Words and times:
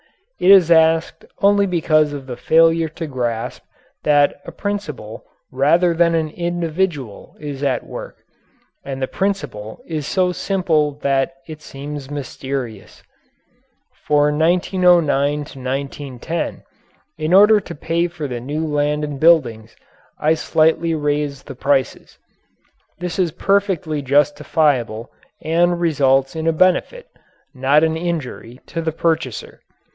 It 0.39 0.49
is 0.49 0.71
asked 0.71 1.23
only 1.43 1.67
because 1.67 2.11
of 2.13 2.25
the 2.25 2.35
failure 2.35 2.89
to 2.89 3.05
grasp 3.05 3.61
that 4.01 4.41
a 4.43 4.51
principle 4.51 5.23
rather 5.51 5.93
than 5.93 6.15
an 6.15 6.29
individual 6.31 7.35
is 7.39 7.61
at 7.61 7.85
work, 7.85 8.17
and 8.83 8.99
the 8.99 9.07
principle 9.07 9.83
is 9.85 10.07
so 10.07 10.31
simple 10.31 10.93
that 11.03 11.35
it 11.47 11.61
seems 11.61 12.09
mysterious. 12.09 13.03
For 14.07 14.31
1909 14.31 15.37
1910, 15.41 16.63
in 17.19 17.31
order 17.35 17.59
to 17.59 17.75
pay 17.75 18.07
for 18.07 18.27
the 18.27 18.39
new 18.39 18.65
land 18.65 19.03
and 19.03 19.19
buildings, 19.19 19.75
I 20.17 20.33
slightly 20.33 20.95
raised 20.95 21.45
the 21.45 21.53
prices. 21.53 22.17
This 22.97 23.19
is 23.19 23.31
perfectly 23.31 24.01
justifiable 24.01 25.11
and 25.43 25.79
results 25.79 26.35
in 26.35 26.47
a 26.47 26.51
benefit, 26.51 27.05
not 27.53 27.83
an 27.83 27.95
injury, 27.95 28.59
to 28.65 28.81
the 28.81 28.91
purchaser. 28.91 29.59